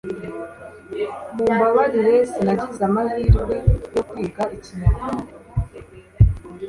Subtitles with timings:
[1.35, 3.55] mumbabarire sinagize amahirwe
[3.93, 5.31] yo kwiga ikinyarwanda